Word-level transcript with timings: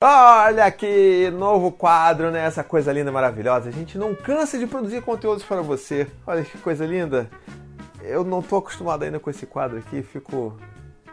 Olha 0.00 0.64
aqui, 0.64 1.28
novo 1.32 1.72
quadro, 1.72 2.30
né? 2.30 2.44
Essa 2.44 2.62
coisa 2.62 2.92
linda, 2.92 3.10
maravilhosa. 3.10 3.68
A 3.68 3.72
gente 3.72 3.98
não 3.98 4.14
cansa 4.14 4.56
de 4.56 4.64
produzir 4.64 5.02
conteúdos 5.02 5.42
para 5.42 5.60
você. 5.60 6.06
Olha 6.24 6.44
que 6.44 6.56
coisa 6.58 6.86
linda. 6.86 7.28
Eu 8.00 8.22
não 8.22 8.40
tô 8.40 8.58
acostumado 8.58 9.02
ainda 9.02 9.18
com 9.18 9.28
esse 9.28 9.44
quadro 9.44 9.76
aqui, 9.76 10.00
fico 10.04 10.56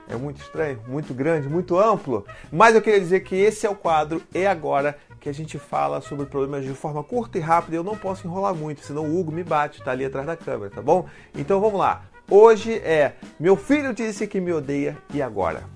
é 0.07 0.15
muito 0.15 0.39
estranho, 0.39 0.79
muito 0.87 1.15
grande, 1.15 1.49
muito 1.49 1.79
amplo. 1.79 2.27
Mas 2.51 2.75
eu 2.75 2.81
queria 2.81 2.99
dizer 2.99 3.21
que 3.21 3.35
esse 3.35 3.65
é 3.65 3.69
o 3.71 3.75
quadro 3.75 4.21
e 4.35 4.45
agora 4.45 4.95
que 5.19 5.29
a 5.29 5.33
gente 5.33 5.57
fala 5.57 5.99
sobre 5.99 6.27
problemas 6.27 6.63
de 6.63 6.75
forma 6.75 7.03
curta 7.03 7.39
e 7.39 7.41
rápida. 7.41 7.75
Eu 7.75 7.83
não 7.83 7.97
posso 7.97 8.27
enrolar 8.27 8.53
muito, 8.53 8.85
senão 8.85 9.05
o 9.05 9.19
Hugo 9.19 9.31
me 9.31 9.43
bate, 9.43 9.81
tá 9.81 9.89
ali 9.89 10.05
atrás 10.05 10.27
da 10.27 10.37
câmera, 10.37 10.69
tá 10.69 10.83
bom? 10.83 11.07
Então 11.33 11.59
vamos 11.59 11.79
lá. 11.79 12.03
Hoje 12.29 12.75
é 12.75 13.13
Meu 13.39 13.55
filho 13.55 13.95
disse 13.95 14.27
que 14.27 14.39
me 14.39 14.53
odeia 14.53 14.95
e 15.11 15.23
agora? 15.23 15.74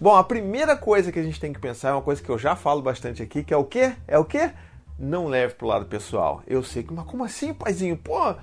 Bom, 0.00 0.16
a 0.16 0.24
primeira 0.24 0.74
coisa 0.74 1.12
que 1.12 1.18
a 1.18 1.22
gente 1.22 1.38
tem 1.38 1.52
que 1.52 1.60
pensar 1.60 1.90
é 1.90 1.92
uma 1.92 2.00
coisa 2.00 2.22
que 2.22 2.30
eu 2.30 2.38
já 2.38 2.56
falo 2.56 2.80
bastante 2.80 3.22
aqui, 3.22 3.44
que 3.44 3.52
é 3.52 3.56
o 3.58 3.64
quê? 3.64 3.92
É 4.08 4.18
o 4.18 4.24
quê? 4.24 4.50
Não 4.98 5.26
leve 5.26 5.52
pro 5.52 5.66
lado 5.66 5.84
pessoal. 5.84 6.42
Eu 6.46 6.62
sei 6.62 6.82
que, 6.82 6.90
mas 6.90 7.04
como 7.04 7.22
assim, 7.22 7.52
paizinho? 7.52 7.98
Pô, 7.98 8.34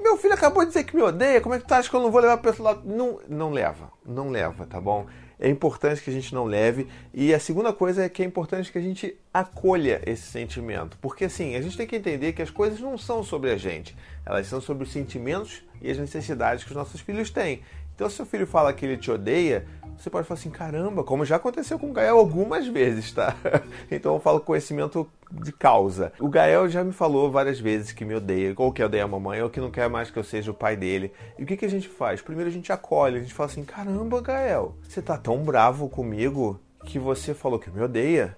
meu 0.00 0.16
filho 0.16 0.32
acabou 0.32 0.62
de 0.62 0.68
dizer 0.68 0.84
que 0.84 0.94
me 0.94 1.02
odeia, 1.02 1.40
como 1.40 1.56
é 1.56 1.58
que 1.58 1.66
tu 1.66 1.72
acha 1.72 1.90
que 1.90 1.96
eu 1.96 2.00
não 2.00 2.12
vou 2.12 2.20
levar 2.20 2.36
pro 2.36 2.50
outro 2.50 2.62
lado? 2.62 2.82
Não, 2.84 3.18
não 3.28 3.50
leva, 3.50 3.90
não 4.06 4.30
leva, 4.30 4.64
tá 4.64 4.80
bom? 4.80 5.04
É 5.40 5.48
importante 5.48 6.00
que 6.00 6.08
a 6.08 6.12
gente 6.12 6.32
não 6.32 6.44
leve. 6.44 6.86
E 7.12 7.34
a 7.34 7.40
segunda 7.40 7.72
coisa 7.72 8.04
é 8.04 8.08
que 8.08 8.22
é 8.22 8.24
importante 8.24 8.70
que 8.70 8.78
a 8.78 8.82
gente 8.82 9.18
acolha 9.34 10.00
esse 10.06 10.22
sentimento. 10.22 10.96
Porque 11.00 11.24
assim, 11.24 11.56
a 11.56 11.60
gente 11.60 11.76
tem 11.76 11.84
que 11.84 11.96
entender 11.96 12.32
que 12.32 12.42
as 12.42 12.50
coisas 12.50 12.78
não 12.78 12.96
são 12.96 13.24
sobre 13.24 13.50
a 13.50 13.56
gente, 13.56 13.96
elas 14.24 14.46
são 14.46 14.60
sobre 14.60 14.84
os 14.84 14.92
sentimentos 14.92 15.64
e 15.80 15.90
as 15.90 15.98
necessidades 15.98 16.62
que 16.62 16.70
os 16.70 16.76
nossos 16.76 17.00
filhos 17.00 17.28
têm. 17.28 17.60
Então, 18.02 18.10
se 18.10 18.16
seu 18.16 18.26
filho 18.26 18.48
fala 18.48 18.72
que 18.72 18.84
ele 18.84 18.96
te 18.96 19.12
odeia, 19.12 19.64
você 19.96 20.10
pode 20.10 20.26
falar 20.26 20.40
assim, 20.40 20.50
caramba, 20.50 21.04
como 21.04 21.24
já 21.24 21.36
aconteceu 21.36 21.78
com 21.78 21.90
o 21.90 21.92
Gael 21.92 22.18
algumas 22.18 22.66
vezes, 22.66 23.12
tá? 23.12 23.36
Então 23.88 24.14
eu 24.14 24.20
falo 24.20 24.40
conhecimento 24.40 25.08
de 25.30 25.52
causa. 25.52 26.12
O 26.18 26.28
Gael 26.28 26.68
já 26.68 26.82
me 26.82 26.92
falou 26.92 27.30
várias 27.30 27.60
vezes 27.60 27.92
que 27.92 28.04
me 28.04 28.16
odeia, 28.16 28.54
ou 28.56 28.72
que 28.72 28.82
odeia 28.82 29.04
a 29.04 29.06
mamãe, 29.06 29.40
ou 29.40 29.48
que 29.48 29.60
não 29.60 29.70
quer 29.70 29.88
mais 29.88 30.10
que 30.10 30.18
eu 30.18 30.24
seja 30.24 30.50
o 30.50 30.54
pai 30.54 30.74
dele. 30.74 31.12
E 31.38 31.44
o 31.44 31.46
que, 31.46 31.56
que 31.56 31.64
a 31.64 31.70
gente 31.70 31.88
faz? 31.88 32.20
Primeiro 32.20 32.50
a 32.50 32.52
gente 32.52 32.72
acolhe, 32.72 33.18
a 33.18 33.20
gente 33.20 33.32
fala 33.32 33.48
assim, 33.48 33.64
caramba, 33.64 34.20
Gael, 34.20 34.74
você 34.82 35.00
tá 35.00 35.16
tão 35.16 35.44
bravo 35.44 35.88
comigo 35.88 36.58
que 36.84 36.98
você 36.98 37.32
falou 37.32 37.60
que 37.60 37.70
me 37.70 37.80
odeia. 37.82 38.36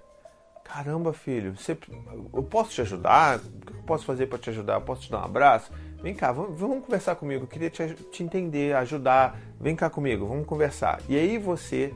Caramba, 0.65 1.13
filho, 1.13 1.57
você, 1.57 1.77
eu 2.33 2.43
posso 2.43 2.71
te 2.71 2.81
ajudar? 2.81 3.39
O 3.39 3.41
que 3.41 3.73
eu 3.73 3.83
posso 3.87 4.05
fazer 4.05 4.27
para 4.27 4.39
te 4.39 4.51
ajudar? 4.51 4.75
Eu 4.75 4.81
posso 4.81 5.03
te 5.03 5.11
dar 5.11 5.21
um 5.21 5.25
abraço? 5.25 5.71
Vem 6.03 6.15
cá, 6.15 6.33
vamos, 6.33 6.59
vamos 6.59 6.85
conversar 6.85 7.15
comigo. 7.17 7.45
Eu 7.45 7.49
queria 7.49 7.71
te, 7.71 7.95
te 7.95 8.23
entender, 8.23 8.75
ajudar. 8.77 9.39
Vem 9.61 9.77
cá 9.77 9.89
comigo, 9.89 10.27
vamos 10.27 10.47
conversar. 10.47 11.01
E 11.09 11.17
aí 11.17 11.39
você 11.39 11.95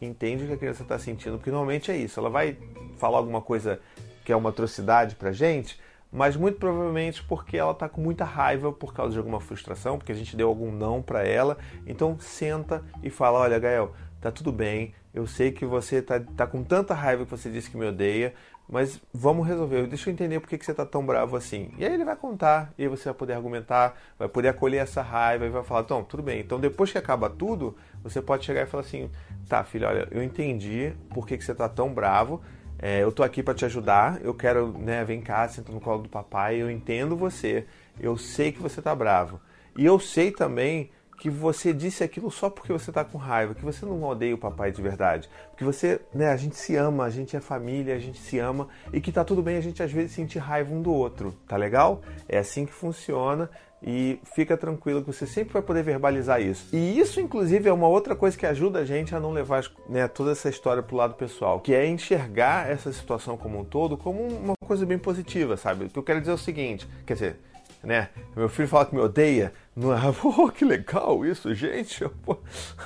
entende 0.00 0.44
o 0.44 0.46
que 0.46 0.54
a 0.54 0.56
criança 0.56 0.82
está 0.82 0.98
sentindo, 0.98 1.36
porque 1.36 1.50
normalmente 1.50 1.90
é 1.90 1.96
isso. 1.96 2.18
Ela 2.18 2.30
vai 2.30 2.58
falar 2.98 3.18
alguma 3.18 3.40
coisa 3.40 3.80
que 4.24 4.32
é 4.32 4.36
uma 4.36 4.50
atrocidade 4.50 5.14
pra 5.14 5.30
gente, 5.30 5.78
mas 6.10 6.36
muito 6.36 6.58
provavelmente 6.58 7.22
porque 7.22 7.56
ela 7.56 7.72
está 7.72 7.88
com 7.88 8.00
muita 8.00 8.24
raiva 8.24 8.72
por 8.72 8.92
causa 8.92 9.12
de 9.12 9.18
alguma 9.18 9.40
frustração, 9.40 9.98
porque 9.98 10.12
a 10.12 10.14
gente 10.14 10.36
deu 10.36 10.48
algum 10.48 10.72
não 10.72 11.00
para 11.00 11.26
ela. 11.26 11.56
Então 11.86 12.18
senta 12.18 12.82
e 13.02 13.10
fala: 13.10 13.38
Olha, 13.38 13.58
Gael, 13.58 13.94
tá 14.26 14.32
tudo 14.32 14.52
bem. 14.52 14.92
Eu 15.14 15.26
sei 15.26 15.52
que 15.52 15.64
você 15.64 16.02
tá, 16.02 16.20
tá 16.36 16.46
com 16.46 16.62
tanta 16.62 16.92
raiva 16.92 17.24
que 17.24 17.30
você 17.30 17.48
disse 17.48 17.70
que 17.70 17.76
me 17.76 17.86
odeia, 17.86 18.34
mas 18.68 19.00
vamos 19.14 19.46
resolver. 19.46 19.86
Deixa 19.86 20.10
eu 20.10 20.12
entender 20.12 20.40
por 20.40 20.48
que, 20.48 20.58
que 20.58 20.64
você 20.64 20.72
está 20.72 20.84
tão 20.84 21.06
bravo 21.06 21.36
assim. 21.36 21.70
E 21.78 21.84
aí 21.84 21.94
ele 21.94 22.04
vai 22.04 22.16
contar, 22.16 22.72
e 22.76 22.82
aí 22.82 22.88
você 22.88 23.04
vai 23.04 23.14
poder 23.14 23.34
argumentar, 23.34 23.96
vai 24.18 24.28
poder 24.28 24.48
acolher 24.48 24.78
essa 24.78 25.00
raiva 25.00 25.46
e 25.46 25.48
vai 25.48 25.62
falar: 25.62 25.82
então, 25.82 26.02
tudo 26.02 26.22
bem. 26.22 26.40
Então, 26.40 26.58
depois 26.58 26.90
que 26.90 26.98
acaba 26.98 27.30
tudo, 27.30 27.76
você 28.02 28.20
pode 28.20 28.44
chegar 28.44 28.62
e 28.62 28.66
falar 28.66 28.82
assim: 28.82 29.08
tá, 29.48 29.62
filho, 29.62 29.86
olha, 29.86 30.08
eu 30.10 30.22
entendi 30.22 30.92
por 31.10 31.26
que, 31.26 31.38
que 31.38 31.44
você 31.44 31.52
está 31.52 31.68
tão 31.68 31.92
bravo. 31.92 32.42
É, 32.78 33.02
eu 33.02 33.10
tô 33.10 33.22
aqui 33.22 33.42
para 33.42 33.54
te 33.54 33.64
ajudar. 33.64 34.20
Eu 34.22 34.34
quero, 34.34 34.76
né, 34.78 35.04
vem 35.04 35.20
cá, 35.20 35.48
senta 35.48 35.72
no 35.72 35.80
colo 35.80 36.02
do 36.02 36.08
papai. 36.08 36.60
Eu 36.60 36.70
entendo 36.70 37.16
você. 37.16 37.64
Eu 37.98 38.18
sei 38.18 38.52
que 38.52 38.60
você 38.60 38.82
tá 38.82 38.94
bravo. 38.94 39.40
E 39.78 39.84
eu 39.84 39.98
sei 39.98 40.30
também 40.30 40.90
que 41.18 41.30
você 41.30 41.72
disse 41.72 42.04
aquilo 42.04 42.30
só 42.30 42.50
porque 42.50 42.72
você 42.72 42.90
está 42.90 43.04
com 43.04 43.18
raiva, 43.18 43.54
que 43.54 43.64
você 43.64 43.84
não 43.86 44.02
odeia 44.02 44.34
o 44.34 44.38
papai 44.38 44.70
de 44.70 44.82
verdade, 44.82 45.28
porque 45.50 45.64
você, 45.64 46.00
né, 46.14 46.28
a 46.30 46.36
gente 46.36 46.56
se 46.56 46.76
ama, 46.76 47.04
a 47.04 47.10
gente 47.10 47.36
é 47.36 47.40
família, 47.40 47.94
a 47.94 47.98
gente 47.98 48.18
se 48.18 48.38
ama 48.38 48.68
e 48.92 49.00
que 49.00 49.10
tá 49.10 49.24
tudo 49.24 49.42
bem 49.42 49.56
a 49.56 49.60
gente 49.60 49.82
às 49.82 49.90
vezes 49.90 50.12
sentir 50.12 50.38
raiva 50.38 50.74
um 50.74 50.82
do 50.82 50.92
outro, 50.92 51.34
tá 51.46 51.56
legal? 51.56 52.02
É 52.28 52.38
assim 52.38 52.66
que 52.66 52.72
funciona 52.72 53.50
e 53.82 54.18
fica 54.34 54.56
tranquilo 54.56 55.00
que 55.00 55.12
você 55.12 55.26
sempre 55.26 55.52
vai 55.52 55.62
poder 55.62 55.82
verbalizar 55.82 56.40
isso. 56.40 56.74
E 56.74 56.98
isso, 56.98 57.20
inclusive, 57.20 57.68
é 57.68 57.72
uma 57.72 57.88
outra 57.88 58.16
coisa 58.16 58.36
que 58.36 58.46
ajuda 58.46 58.80
a 58.80 58.84
gente 58.84 59.14
a 59.14 59.20
não 59.20 59.32
levar 59.32 59.64
né, 59.88 60.08
toda 60.08 60.32
essa 60.32 60.48
história 60.48 60.82
para 60.82 60.94
o 60.94 60.98
lado 60.98 61.14
pessoal, 61.14 61.60
que 61.60 61.74
é 61.74 61.86
enxergar 61.86 62.70
essa 62.70 62.92
situação 62.92 63.36
como 63.36 63.60
um 63.60 63.64
todo 63.64 63.96
como 63.96 64.22
uma 64.22 64.54
coisa 64.66 64.84
bem 64.84 64.98
positiva, 64.98 65.56
sabe? 65.56 65.84
O 65.84 65.90
que 65.90 65.98
eu 65.98 66.02
quero 66.02 66.20
dizer 66.20 66.32
é 66.32 66.34
o 66.34 66.38
seguinte, 66.38 66.88
quer 67.06 67.14
dizer, 67.14 67.40
né? 67.86 68.08
Meu 68.34 68.48
filho 68.48 68.66
fala 68.66 68.84
que 68.84 68.94
me 68.94 69.00
odeia. 69.00 69.52
Não 69.74 69.92
é, 69.94 69.98
oh, 70.22 70.50
que 70.50 70.64
legal 70.64 71.24
isso, 71.24 71.54
gente. 71.54 72.04
Pô, 72.24 72.36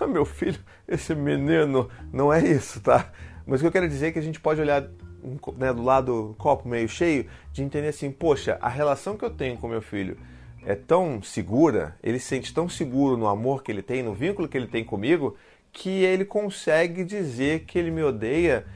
meu 0.06 0.26
filho, 0.26 0.60
esse 0.86 1.14
menino, 1.14 1.88
não 2.12 2.32
é 2.32 2.40
isso, 2.46 2.80
tá? 2.80 3.10
Mas 3.46 3.60
o 3.60 3.62
que 3.62 3.66
eu 3.68 3.72
quero 3.72 3.88
dizer 3.88 4.08
é 4.08 4.12
que 4.12 4.18
a 4.18 4.22
gente 4.22 4.38
pode 4.38 4.60
olhar 4.60 4.82
né, 5.56 5.72
do 5.72 5.82
lado 5.82 6.34
copo 6.38 6.68
meio 6.68 6.88
cheio, 6.88 7.26
de 7.52 7.62
entender 7.62 7.88
assim, 7.88 8.10
poxa, 8.10 8.58
a 8.60 8.68
relação 8.68 9.16
que 9.16 9.24
eu 9.24 9.30
tenho 9.30 9.56
com 9.56 9.68
meu 9.68 9.82
filho 9.82 10.18
é 10.64 10.74
tão 10.74 11.22
segura, 11.22 11.96
ele 12.02 12.18
se 12.18 12.26
sente 12.26 12.52
tão 12.52 12.68
seguro 12.68 13.16
no 13.16 13.26
amor 13.26 13.62
que 13.62 13.72
ele 13.72 13.82
tem, 13.82 14.02
no 14.02 14.12
vínculo 14.12 14.48
que 14.48 14.56
ele 14.56 14.66
tem 14.66 14.84
comigo, 14.84 15.36
que 15.72 15.88
ele 16.02 16.24
consegue 16.24 17.04
dizer 17.04 17.60
que 17.60 17.78
ele 17.78 17.90
me 17.90 18.02
odeia, 18.02 18.66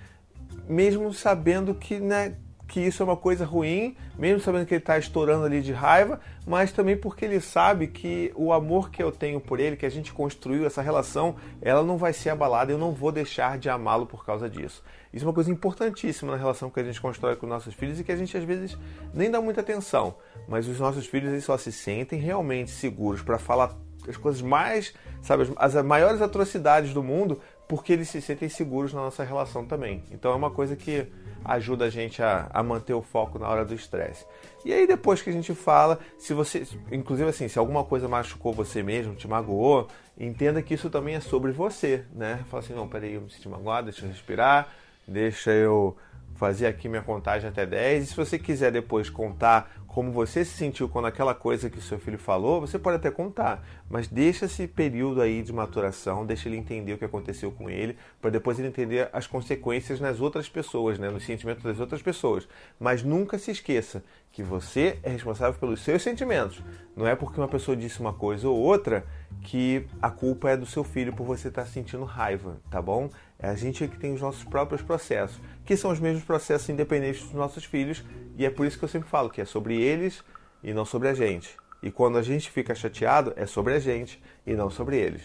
mesmo 0.66 1.12
sabendo 1.12 1.74
que, 1.74 2.00
né, 2.00 2.36
que 2.74 2.80
isso 2.80 3.04
é 3.04 3.06
uma 3.06 3.16
coisa 3.16 3.44
ruim, 3.44 3.96
mesmo 4.18 4.40
sabendo 4.40 4.66
que 4.66 4.74
ele 4.74 4.82
está 4.82 4.98
estourando 4.98 5.44
ali 5.44 5.62
de 5.62 5.72
raiva, 5.72 6.18
mas 6.44 6.72
também 6.72 6.96
porque 6.96 7.24
ele 7.24 7.40
sabe 7.40 7.86
que 7.86 8.32
o 8.34 8.52
amor 8.52 8.90
que 8.90 9.00
eu 9.00 9.12
tenho 9.12 9.40
por 9.40 9.60
ele, 9.60 9.76
que 9.76 9.86
a 9.86 9.90
gente 9.90 10.12
construiu, 10.12 10.66
essa 10.66 10.82
relação, 10.82 11.36
ela 11.62 11.84
não 11.84 11.96
vai 11.96 12.12
ser 12.12 12.30
abalada, 12.30 12.72
eu 12.72 12.76
não 12.76 12.90
vou 12.90 13.12
deixar 13.12 13.58
de 13.58 13.70
amá-lo 13.70 14.06
por 14.06 14.26
causa 14.26 14.50
disso. 14.50 14.82
Isso 15.12 15.24
é 15.24 15.28
uma 15.28 15.32
coisa 15.32 15.52
importantíssima 15.52 16.32
na 16.32 16.36
relação 16.36 16.68
que 16.68 16.80
a 16.80 16.82
gente 16.82 17.00
constrói 17.00 17.36
com 17.36 17.46
nossos 17.46 17.74
filhos 17.74 18.00
e 18.00 18.02
que 18.02 18.10
a 18.10 18.16
gente 18.16 18.36
às 18.36 18.42
vezes 18.42 18.76
nem 19.14 19.30
dá 19.30 19.40
muita 19.40 19.60
atenção, 19.60 20.16
mas 20.48 20.66
os 20.66 20.80
nossos 20.80 21.06
filhos 21.06 21.30
eles 21.30 21.44
só 21.44 21.56
se 21.56 21.70
sentem 21.70 22.18
realmente 22.18 22.72
seguros 22.72 23.22
para 23.22 23.38
falar 23.38 23.72
as 24.08 24.16
coisas 24.16 24.42
mais, 24.42 24.92
sabe, 25.22 25.44
as 25.56 25.74
maiores 25.84 26.20
atrocidades 26.20 26.92
do 26.92 27.02
mundo, 27.02 27.40
porque 27.68 27.92
eles 27.92 28.08
se 28.08 28.20
sentem 28.20 28.48
seguros 28.48 28.92
na 28.92 29.00
nossa 29.00 29.24
relação 29.24 29.64
também. 29.64 30.02
Então 30.10 30.32
é 30.32 30.34
uma 30.34 30.50
coisa 30.50 30.76
que 30.76 31.06
ajuda 31.44 31.86
a 31.86 31.90
gente 31.90 32.22
a, 32.22 32.48
a 32.52 32.62
manter 32.62 32.94
o 32.94 33.02
foco 33.02 33.38
na 33.38 33.48
hora 33.48 33.64
do 33.64 33.74
estresse. 33.74 34.24
E 34.64 34.72
aí 34.72 34.86
depois 34.86 35.20
que 35.20 35.30
a 35.30 35.32
gente 35.32 35.54
fala, 35.54 35.98
se 36.18 36.32
você, 36.32 36.66
inclusive 36.90 37.28
assim, 37.28 37.48
se 37.48 37.58
alguma 37.58 37.84
coisa 37.84 38.08
machucou 38.08 38.52
você 38.52 38.82
mesmo, 38.82 39.14
te 39.14 39.28
magoou, 39.28 39.88
entenda 40.18 40.62
que 40.62 40.74
isso 40.74 40.88
também 40.88 41.16
é 41.16 41.20
sobre 41.20 41.52
você, 41.52 42.04
né? 42.12 42.44
Fala 42.50 42.62
assim, 42.62 42.74
não, 42.74 42.88
peraí, 42.88 43.14
eu 43.14 43.22
me 43.22 43.30
senti 43.30 43.48
magoado, 43.48 43.90
deixa 43.90 44.04
eu 44.04 44.08
respirar, 44.08 44.68
deixa 45.06 45.50
eu 45.50 45.96
fazer 46.34 46.66
aqui 46.66 46.88
minha 46.88 47.02
contagem 47.02 47.48
até 47.48 47.64
10. 47.64 48.04
E 48.04 48.06
se 48.06 48.16
você 48.16 48.38
quiser 48.38 48.72
depois 48.72 49.08
contar 49.08 49.70
como 49.94 50.10
você 50.10 50.44
se 50.44 50.56
sentiu 50.56 50.88
quando 50.88 51.06
aquela 51.06 51.36
coisa 51.36 51.70
que 51.70 51.78
o 51.78 51.80
seu 51.80 52.00
filho 52.00 52.18
falou, 52.18 52.60
você 52.60 52.76
pode 52.76 52.96
até 52.96 53.12
contar, 53.12 53.64
mas 53.88 54.08
deixa 54.08 54.46
esse 54.46 54.66
período 54.66 55.20
aí 55.20 55.40
de 55.40 55.52
maturação, 55.52 56.26
deixa 56.26 56.48
ele 56.48 56.56
entender 56.56 56.94
o 56.94 56.98
que 56.98 57.04
aconteceu 57.04 57.52
com 57.52 57.70
ele, 57.70 57.96
para 58.20 58.28
depois 58.28 58.58
ele 58.58 58.66
entender 58.66 59.08
as 59.12 59.28
consequências 59.28 60.00
nas 60.00 60.20
outras 60.20 60.48
pessoas, 60.48 60.98
né, 60.98 61.08
nos 61.10 61.24
sentimentos 61.24 61.62
das 61.62 61.78
outras 61.78 62.02
pessoas. 62.02 62.48
Mas 62.76 63.04
nunca 63.04 63.38
se 63.38 63.52
esqueça 63.52 64.02
que 64.32 64.42
você 64.42 64.98
é 65.04 65.10
responsável 65.10 65.60
pelos 65.60 65.80
seus 65.80 66.02
sentimentos. 66.02 66.60
Não 66.96 67.06
é 67.06 67.14
porque 67.14 67.40
uma 67.40 67.46
pessoa 67.46 67.76
disse 67.76 68.00
uma 68.00 68.12
coisa 68.12 68.48
ou 68.48 68.58
outra 68.58 69.06
que 69.42 69.86
a 70.02 70.10
culpa 70.10 70.50
é 70.50 70.56
do 70.56 70.66
seu 70.66 70.82
filho 70.82 71.12
por 71.12 71.24
você 71.24 71.46
estar 71.46 71.66
sentindo 71.66 72.02
raiva, 72.02 72.60
tá 72.68 72.82
bom? 72.82 73.08
É 73.38 73.48
a 73.48 73.54
gente 73.54 73.86
que 73.86 73.96
tem 73.96 74.12
os 74.12 74.20
nossos 74.20 74.42
próprios 74.42 74.82
processos, 74.82 75.40
que 75.64 75.76
são 75.76 75.92
os 75.92 76.00
mesmos 76.00 76.24
processos 76.24 76.68
independentes 76.68 77.22
dos 77.22 77.32
nossos 77.34 77.64
filhos, 77.64 78.02
e 78.36 78.44
é 78.44 78.50
por 78.50 78.66
isso 78.66 78.76
que 78.76 78.84
eu 78.84 78.88
sempre 78.88 79.08
falo 79.08 79.30
que 79.30 79.40
é 79.40 79.44
sobre 79.44 79.80
eles 79.84 80.24
e 80.62 80.72
não 80.72 80.84
sobre 80.84 81.08
a 81.08 81.14
gente. 81.14 81.56
E 81.82 81.90
quando 81.90 82.16
a 82.16 82.22
gente 82.22 82.50
fica 82.50 82.74
chateado, 82.74 83.32
é 83.36 83.44
sobre 83.44 83.74
a 83.74 83.78
gente 83.78 84.22
e 84.46 84.54
não 84.54 84.70
sobre 84.70 84.96
eles. 84.96 85.22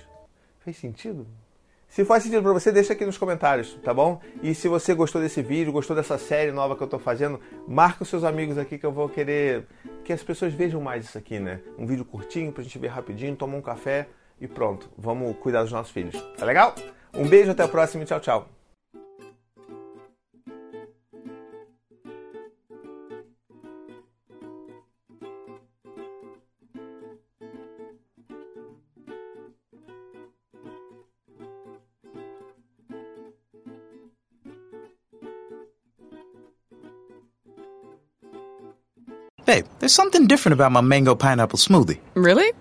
Fez 0.60 0.78
sentido? 0.78 1.26
Se 1.88 2.06
faz 2.06 2.22
sentido 2.22 2.44
para 2.44 2.54
você, 2.54 2.72
deixa 2.72 2.94
aqui 2.94 3.04
nos 3.04 3.18
comentários, 3.18 3.80
tá 3.84 3.92
bom? 3.92 4.22
E 4.44 4.54
se 4.54 4.68
você 4.68 4.94
gostou 4.94 5.20
desse 5.20 5.42
vídeo, 5.42 5.72
gostou 5.72 5.96
dessa 5.96 6.20
série 6.20 6.52
nova 6.52 6.76
que 6.76 6.84
eu 6.84 6.86
estou 6.86 7.00
fazendo, 7.00 7.40
marca 7.68 8.04
os 8.04 8.10
seus 8.10 8.24
amigos 8.24 8.60
aqui 8.60 8.78
que 8.78 8.86
eu 8.86 8.92
vou 8.92 9.10
querer 9.10 9.66
que 10.04 10.14
as 10.14 10.22
pessoas 10.22 10.54
vejam 10.54 10.80
mais 10.80 11.06
isso 11.06 11.18
aqui, 11.18 11.40
né? 11.40 11.62
Um 11.80 11.88
vídeo 11.88 12.06
curtinho 12.06 12.52
pra 12.52 12.62
gente 12.62 12.78
ver 12.78 12.90
rapidinho, 12.90 13.36
tomar 13.36 13.58
um 13.58 13.62
café 13.62 14.08
e 14.40 14.48
pronto. 14.48 14.88
Vamos 14.96 15.36
cuidar 15.38 15.64
dos 15.64 15.72
nossos 15.72 15.92
filhos. 15.92 16.22
Tá 16.38 16.46
legal? 16.46 16.76
Um 17.14 17.28
beijo, 17.28 17.52
até 17.52 17.64
a 17.64 17.68
próxima 17.68 18.04
e 18.04 18.06
tchau, 18.06 18.20
tchau. 18.20 18.59
Hey, 39.50 39.64
there's 39.80 39.96
something 39.96 40.28
different 40.28 40.54
about 40.54 40.72
my 40.72 40.82
mango 40.82 41.16
pineapple 41.16 41.58
smoothie. 41.58 41.98
Really? 42.14 42.54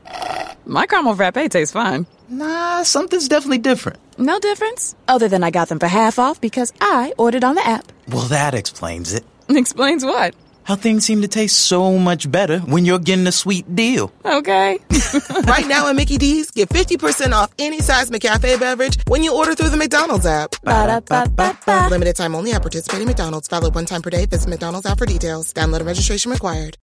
My 0.64 0.87
caramel 0.87 1.14
frappe 1.17 1.50
tastes 1.50 1.70
fine. 1.70 2.06
Nah, 2.31 2.82
something's 2.82 3.29
definitely 3.29 3.58
different. 3.58 3.99
No 4.17 4.38
difference? 4.38 4.96
Other 5.06 5.29
than 5.29 5.44
I 5.44 5.50
got 5.50 5.69
them 5.69 5.79
for 5.79 5.87
half 5.87 6.19
off 6.19 6.40
because 6.40 6.73
I 6.81 7.12
ordered 7.19 7.44
on 7.44 7.56
the 7.56 7.67
app. 7.67 7.93
Well, 8.08 8.29
that 8.29 8.55
explains 8.55 9.12
it. 9.12 9.23
Explains 9.50 10.02
what? 10.02 10.35
How 10.69 10.76
things 10.76 11.05
seem 11.05 11.23
to 11.23 11.29
taste 11.29 11.56
so 11.56 11.99
much 11.99 12.31
better 12.31 12.58
when 12.61 12.85
you're 12.85 12.99
getting 12.99 13.26
a 13.26 13.32
sweet 13.32 13.75
deal. 13.75 14.12
Okay. 14.23 14.79
right 15.44 15.67
now 15.67 15.88
at 15.88 15.96
Mickey 15.96 16.19
D's, 16.19 16.50
get 16.50 16.69
50% 16.69 17.32
off 17.32 17.50
any 17.58 17.81
size 17.81 18.11
McCafe 18.11 18.61
beverage 18.61 18.99
when 19.06 19.23
you 19.23 19.35
order 19.35 19.55
through 19.55 19.70
the 19.70 19.79
McDonald's 19.79 20.26
app. 20.26 20.56
Ba-da-ba-ba-ba. 20.62 21.88
Limited 21.90 22.17
time 22.17 22.35
only 22.35 22.52
at 22.52 22.61
participating 22.61 23.06
McDonald's. 23.06 23.49
Valid 23.49 23.75
one 23.75 23.87
time 23.87 24.02
per 24.02 24.11
day. 24.11 24.26
Visit 24.26 24.50
McDonald's 24.50 24.87
app 24.87 24.99
for 24.99 25.06
details. 25.06 25.55
Download 25.55 25.79
and 25.79 25.87
registration 25.87 26.31
required. 26.31 26.76